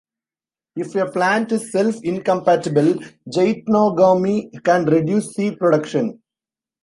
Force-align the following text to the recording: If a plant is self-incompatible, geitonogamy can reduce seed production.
If 0.75 0.95
a 0.95 1.11
plant 1.11 1.51
is 1.51 1.71
self-incompatible, 1.71 3.03
geitonogamy 3.31 4.63
can 4.63 4.85
reduce 4.85 5.31
seed 5.33 5.59
production. 5.59 6.19